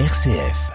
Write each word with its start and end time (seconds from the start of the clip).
RCF. 0.00 0.72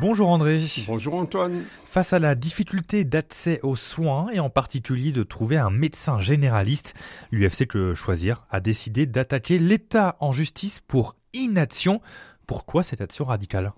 Bonjour 0.00 0.28
André. 0.28 0.60
Bonjour 0.88 1.14
Antoine. 1.14 1.62
Face 1.84 2.12
à 2.12 2.18
la 2.18 2.34
difficulté 2.34 3.04
d'accès 3.04 3.60
aux 3.62 3.76
soins 3.76 4.28
et 4.32 4.40
en 4.40 4.50
particulier 4.50 5.12
de 5.12 5.22
trouver 5.22 5.56
un 5.56 5.70
médecin 5.70 6.20
généraliste, 6.20 6.94
l'UFC 7.30 7.68
Que 7.68 7.94
Choisir 7.94 8.44
a 8.50 8.58
décidé 8.58 9.06
d'attaquer 9.06 9.60
l'État 9.60 10.16
en 10.18 10.32
justice 10.32 10.80
pour 10.80 11.14
inaction. 11.32 12.00
Pourquoi 12.48 12.82
cette 12.82 13.00
action 13.00 13.24
radicale? 13.24 13.74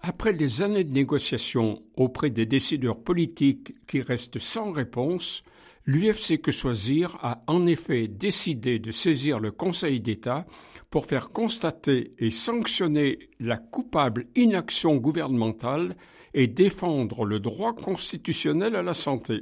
Après 0.00 0.32
des 0.32 0.62
années 0.62 0.84
de 0.84 0.92
négociations 0.94 1.82
auprès 1.96 2.30
des 2.30 2.46
décideurs 2.46 2.98
politiques 2.98 3.74
qui 3.86 4.00
restent 4.00 4.38
sans 4.38 4.72
réponse, 4.72 5.44
l'UFC 5.86 6.40
Que 6.40 6.52
Choisir 6.52 7.18
a 7.22 7.40
en 7.46 7.66
effet 7.66 8.08
décidé 8.08 8.78
de 8.78 8.92
saisir 8.92 9.40
le 9.40 9.50
Conseil 9.50 10.00
d'État 10.00 10.46
pour 10.90 11.06
faire 11.06 11.30
constater 11.30 12.12
et 12.18 12.30
sanctionner 12.30 13.30
la 13.40 13.56
coupable 13.56 14.26
inaction 14.36 14.96
gouvernementale 14.96 15.96
et 16.34 16.46
défendre 16.46 17.24
le 17.24 17.40
droit 17.40 17.74
constitutionnel 17.74 18.76
à 18.76 18.82
la 18.82 18.94
santé. 18.94 19.40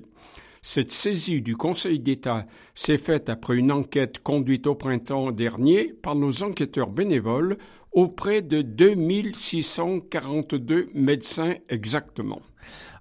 Cette 0.62 0.92
saisie 0.92 1.42
du 1.42 1.56
Conseil 1.56 2.00
d'État 2.00 2.46
s'est 2.74 2.98
faite 2.98 3.28
après 3.28 3.56
une 3.56 3.72
enquête 3.72 4.22
conduite 4.22 4.66
au 4.66 4.74
printemps 4.74 5.32
dernier 5.32 5.94
par 6.02 6.14
nos 6.14 6.42
enquêteurs 6.42 6.90
bénévoles 6.90 7.56
auprès 7.92 8.42
de 8.42 8.60
2642 8.62 10.90
médecins 10.94 11.54
exactement. 11.68 12.40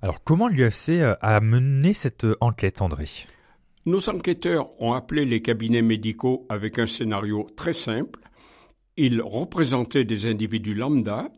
Alors 0.02 0.24
comment 0.24 0.48
l'UFC 0.48 0.90
euh, 0.90 1.16
a 1.22 1.40
mené 1.40 1.94
cette 1.94 2.26
euh, 2.26 2.36
enquête, 2.42 2.82
André? 2.82 3.06
Nos 3.86 4.10
enquêteurs 4.10 4.70
ont 4.82 4.94
appelé 4.94 5.26
les 5.26 5.42
cabinets 5.42 5.82
médicaux 5.82 6.46
avec 6.50 6.80
un 6.80 6.86
scénario 6.86 7.48
très 7.56 7.74
simple 7.74 8.20
il 9.00 9.22
représentait 9.22 10.04
des 10.04 10.26
individus 10.26 10.74
lambda 10.74 11.30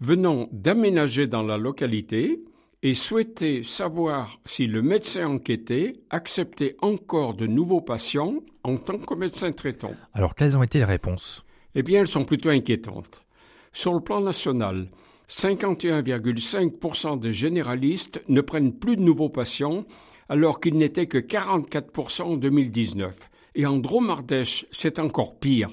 venant 0.00 0.48
d'aménager 0.50 1.28
dans 1.28 1.42
la 1.42 1.56
localité 1.56 2.40
et 2.82 2.94
souhaitait 2.94 3.62
savoir 3.62 4.40
si 4.44 4.66
le 4.66 4.82
médecin 4.82 5.28
enquêté 5.28 6.02
acceptait 6.10 6.76
encore 6.82 7.34
de 7.34 7.46
nouveaux 7.46 7.80
patients 7.80 8.40
en 8.64 8.76
tant 8.76 8.98
que 8.98 9.14
médecin 9.14 9.52
traitant. 9.52 9.94
Alors 10.14 10.34
quelles 10.34 10.56
ont 10.56 10.64
été 10.64 10.78
les 10.78 10.84
réponses? 10.84 11.44
Eh 11.76 11.82
bien, 11.82 12.00
elles 12.00 12.08
sont 12.08 12.24
plutôt 12.24 12.48
inquiétantes. 12.48 13.24
Sur 13.72 13.94
le 13.94 14.00
plan 14.00 14.20
national, 14.20 14.88
51,5% 15.28 17.18
des 17.18 17.32
généralistes 17.32 18.22
ne 18.28 18.40
prennent 18.40 18.72
plus 18.72 18.96
de 18.96 19.02
nouveaux 19.02 19.28
patients 19.28 19.84
alors 20.28 20.60
qu'il 20.60 20.76
n'était 20.76 21.06
que 21.06 21.18
44% 21.18 22.22
en 22.22 22.36
2019. 22.36 23.16
Et 23.54 23.66
en 23.66 23.78
Drôme-Ardèche, 23.78 24.66
c'est 24.70 24.98
encore 24.98 25.38
pire 25.38 25.70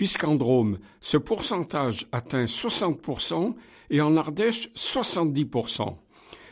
puisqu'en 0.00 0.34
Drôme, 0.34 0.78
ce 1.00 1.18
pourcentage 1.18 2.06
atteint 2.10 2.46
60% 2.46 3.54
et 3.90 4.00
en 4.00 4.16
Ardèche 4.16 4.70
70%. 4.74 5.94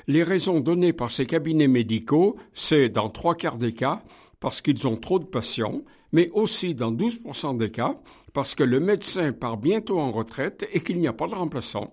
Les 0.06 0.22
raisons 0.22 0.60
données 0.60 0.92
par 0.92 1.10
ces 1.10 1.24
cabinets 1.24 1.66
médicaux, 1.66 2.36
c'est 2.52 2.90
dans 2.90 3.08
trois 3.08 3.34
quarts 3.34 3.56
des 3.56 3.72
cas 3.72 4.02
parce 4.40 4.60
qu'ils 4.60 4.86
ont 4.86 4.96
trop 4.96 5.18
de 5.18 5.24
patients, 5.24 5.82
mais 6.12 6.30
aussi 6.30 6.74
dans 6.74 6.92
12% 6.92 7.56
des 7.56 7.70
cas 7.70 7.96
parce 8.32 8.54
que 8.54 8.62
le 8.62 8.78
médecin 8.78 9.32
part 9.32 9.56
bientôt 9.56 9.98
en 9.98 10.10
retraite 10.10 10.68
et 10.72 10.80
qu'il 10.80 11.00
n'y 11.00 11.08
a 11.08 11.12
pas 11.12 11.26
de 11.26 11.34
remplaçant. 11.34 11.92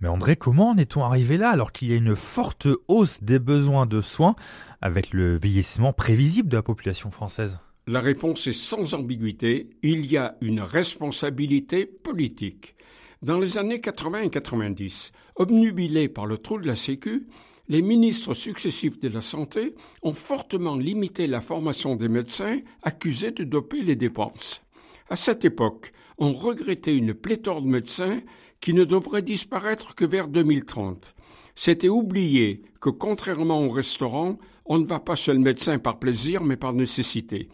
Mais 0.00 0.08
André, 0.08 0.36
comment 0.36 0.70
en 0.70 0.76
est-on 0.76 1.04
arrivé 1.04 1.36
là 1.36 1.50
alors 1.50 1.72
qu'il 1.72 1.88
y 1.88 1.92
a 1.92 1.96
une 1.96 2.16
forte 2.16 2.66
hausse 2.88 3.22
des 3.22 3.38
besoins 3.38 3.86
de 3.86 4.00
soins 4.00 4.34
avec 4.80 5.12
le 5.12 5.38
vieillissement 5.38 5.92
prévisible 5.92 6.48
de 6.48 6.56
la 6.56 6.62
population 6.62 7.10
française? 7.10 7.60
La 7.86 8.00
réponse 8.00 8.46
est 8.46 8.52
sans 8.52 8.94
ambiguïté, 8.94 9.70
il 9.82 10.06
y 10.06 10.16
a 10.16 10.36
une 10.40 10.60
responsabilité 10.60 11.86
politique. 11.86 12.74
Dans 13.22 13.38
les 13.38 13.56
années 13.56 13.80
80 13.80 14.22
et 14.22 14.30
90, 14.30 15.12
obnubilés 15.36 16.08
par 16.08 16.26
le 16.26 16.38
trou 16.38 16.58
de 16.58 16.66
la 16.66 16.76
Sécu, 16.76 17.26
les 17.68 17.82
ministres 17.82 18.34
successifs 18.34 18.98
de 19.00 19.08
la 19.08 19.20
Santé 19.20 19.74
ont 20.02 20.12
fortement 20.12 20.76
limité 20.76 21.26
la 21.26 21.40
formation 21.40 21.96
des 21.96 22.08
médecins 22.08 22.60
accusés 22.82 23.30
de 23.30 23.44
doper 23.44 23.82
les 23.82 23.96
dépenses. 23.96 24.62
À 25.08 25.16
cette 25.16 25.44
époque, 25.44 25.92
on 26.18 26.32
regrettait 26.32 26.96
une 26.96 27.14
pléthore 27.14 27.62
de 27.62 27.68
médecins 27.68 28.20
qui 28.60 28.74
ne 28.74 28.84
devrait 28.84 29.22
disparaître 29.22 29.94
que 29.94 30.04
vers 30.04 30.28
2030. 30.28 31.14
C'était 31.54 31.88
oublier 31.88 32.62
que, 32.80 32.90
contrairement 32.90 33.64
au 33.64 33.68
restaurant, 33.68 34.38
on 34.66 34.78
ne 34.78 34.86
va 34.86 35.00
pas 35.00 35.16
chez 35.16 35.32
le 35.32 35.38
médecin 35.38 35.78
par 35.78 35.98
plaisir 35.98 36.42
mais 36.42 36.56
par 36.56 36.72
nécessité. 36.72 37.48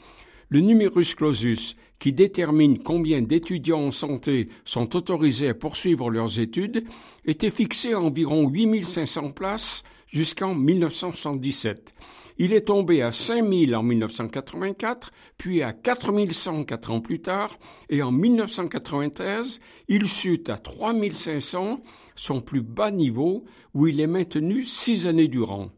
Le 0.52 0.60
numerus 0.60 1.14
clausus, 1.14 1.76
qui 2.00 2.12
détermine 2.12 2.82
combien 2.82 3.22
d'étudiants 3.22 3.86
en 3.86 3.90
santé 3.92 4.48
sont 4.64 4.96
autorisés 4.96 5.50
à 5.50 5.54
poursuivre 5.54 6.10
leurs 6.10 6.40
études, 6.40 6.82
était 7.24 7.50
fixé 7.50 7.92
à 7.92 8.00
environ 8.00 8.48
8500 8.48 9.30
places 9.30 9.84
jusqu'en 10.08 10.56
1977. 10.56 11.94
Il 12.38 12.52
est 12.52 12.62
tombé 12.62 13.00
à 13.00 13.12
5000 13.12 13.76
en 13.76 13.84
1984, 13.84 15.12
puis 15.38 15.62
à 15.62 15.72
4100 15.72 16.64
quatre 16.64 16.90
ans 16.90 17.00
plus 17.00 17.20
tard, 17.20 17.56
et 17.88 18.02
en 18.02 18.10
1993, 18.10 19.60
il 19.86 20.08
chute 20.08 20.48
à 20.48 20.58
3500, 20.58 21.80
son 22.16 22.40
plus 22.40 22.62
bas 22.62 22.90
niveau, 22.90 23.44
où 23.74 23.86
il 23.86 24.00
est 24.00 24.08
maintenu 24.08 24.64
six 24.64 25.06
années 25.06 25.28
durant. 25.28 25.68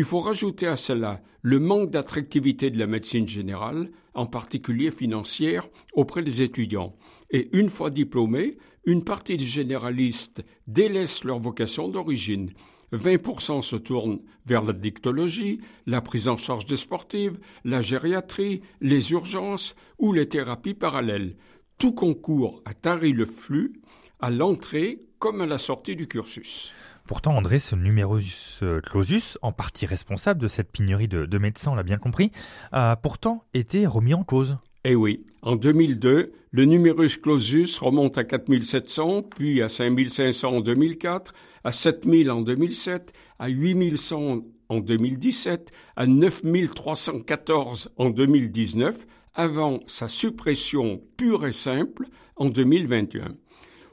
Il 0.00 0.06
faut 0.06 0.20
rajouter 0.20 0.66
à 0.66 0.76
cela 0.76 1.20
le 1.42 1.58
manque 1.58 1.90
d'attractivité 1.90 2.70
de 2.70 2.78
la 2.78 2.86
médecine 2.86 3.28
générale, 3.28 3.90
en 4.14 4.24
particulier 4.24 4.90
financière, 4.90 5.68
auprès 5.92 6.22
des 6.22 6.40
étudiants. 6.40 6.96
Et 7.30 7.54
une 7.54 7.68
fois 7.68 7.90
diplômés, 7.90 8.56
une 8.86 9.04
partie 9.04 9.36
des 9.36 9.44
généralistes 9.44 10.42
délaissent 10.66 11.22
leur 11.24 11.38
vocation 11.38 11.88
d'origine. 11.88 12.50
20% 12.94 13.60
se 13.60 13.76
tournent 13.76 14.22
vers 14.46 14.62
la 14.62 14.72
dictologie, 14.72 15.60
la 15.84 16.00
prise 16.00 16.28
en 16.28 16.38
charge 16.38 16.64
des 16.64 16.78
sportives, 16.78 17.38
la 17.66 17.82
gériatrie, 17.82 18.62
les 18.80 19.12
urgences 19.12 19.74
ou 19.98 20.14
les 20.14 20.30
thérapies 20.30 20.72
parallèles. 20.72 21.36
Tout 21.76 21.92
concourt 21.92 22.62
à 22.64 22.72
tarir 22.72 23.14
le 23.14 23.26
flux 23.26 23.74
à 24.18 24.30
l'entrée 24.30 25.02
comme 25.18 25.42
à 25.42 25.46
la 25.46 25.58
sortie 25.58 25.94
du 25.94 26.08
cursus. 26.08 26.74
Pourtant, 27.10 27.36
André, 27.36 27.58
ce 27.58 27.74
numerus 27.74 28.62
clausus, 28.84 29.36
en 29.42 29.50
partie 29.50 29.84
responsable 29.84 30.40
de 30.40 30.46
cette 30.46 30.70
pénurie 30.70 31.08
de, 31.08 31.38
médecins, 31.38 31.72
on 31.72 31.74
l'a 31.74 31.82
bien 31.82 31.98
compris, 31.98 32.30
a 32.70 32.94
pourtant 32.94 33.42
été 33.52 33.84
remis 33.84 34.14
en 34.14 34.22
cause. 34.22 34.58
Eh 34.84 34.94
oui, 34.94 35.24
en 35.42 35.56
2002, 35.56 36.30
le 36.52 36.64
numerus 36.66 37.16
clausus 37.16 37.78
remonte 37.78 38.16
à 38.16 38.22
4700, 38.22 39.24
puis 39.24 39.60
à 39.60 39.68
5500 39.68 40.58
en 40.58 40.60
2004, 40.60 41.34
à 41.64 41.72
7000 41.72 42.30
en 42.30 42.42
2007, 42.42 43.12
à 43.40 43.48
8100 43.48 44.42
en 44.68 44.78
2017, 44.78 45.72
à 45.96 46.06
9314 46.06 47.90
en 47.96 48.10
2019, 48.10 49.04
avant 49.34 49.80
sa 49.86 50.06
suppression 50.06 51.00
pure 51.16 51.44
et 51.44 51.50
simple 51.50 52.06
en 52.36 52.48
2021. 52.48 53.34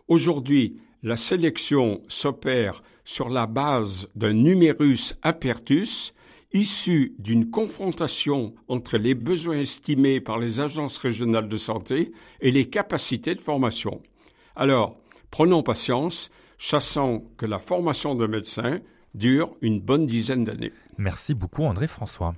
Aujourd'hui, 0.07 0.77
la 1.03 1.17
sélection 1.17 2.01
s'opère 2.07 2.83
sur 3.03 3.29
la 3.29 3.47
base 3.47 4.09
d'un 4.15 4.33
numerus 4.33 5.15
apertus 5.21 6.13
issu 6.53 7.15
d'une 7.19 7.49
confrontation 7.49 8.55
entre 8.67 8.97
les 8.97 9.15
besoins 9.15 9.59
estimés 9.59 10.21
par 10.21 10.39
les 10.39 10.59
agences 10.59 10.97
régionales 10.97 11.49
de 11.49 11.57
santé 11.57 12.11
et 12.41 12.51
les 12.51 12.65
capacités 12.65 13.35
de 13.35 13.39
formation. 13.39 14.01
Alors, 14.55 14.97
prenons 15.29 15.61
patience, 15.61 16.29
chassant 16.57 17.23
que 17.37 17.45
la 17.45 17.59
formation 17.59 18.15
de 18.15 18.27
médecins 18.27 18.79
dure 19.13 19.53
une 19.61 19.79
bonne 19.79 20.05
dizaine 20.05 20.43
d'années. 20.43 20.71
Merci 20.97 21.33
beaucoup 21.33 21.63
André 21.63 21.87
François. 21.87 22.33